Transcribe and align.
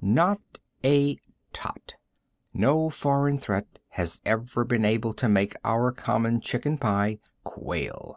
Not 0.00 0.38
a 0.84 1.18
tot. 1.52 1.96
No 2.54 2.88
foreign 2.88 3.36
threat 3.36 3.80
has 3.88 4.20
ever 4.24 4.62
been 4.64 4.84
able 4.84 5.12
to 5.14 5.28
make 5.28 5.56
our 5.64 5.90
common 5.90 6.40
chicken 6.40 6.78
pie 6.78 7.18
quail. 7.42 8.16